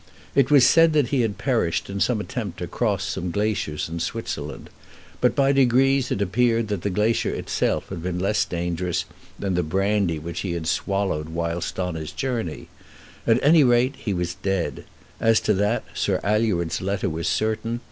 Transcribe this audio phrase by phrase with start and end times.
[0.33, 3.99] It was said that he had perished in some attempt to cross some glaciers in
[3.99, 4.71] Switzerland;
[5.19, 9.05] but by degrees it appeared that the glacier itself had been less dangerous
[9.37, 12.67] than the brandy which he had swallowed whilst on his journey.
[13.27, 14.85] At any rate he was dead.
[15.19, 17.79] As to that Sir Alured's letter was certain.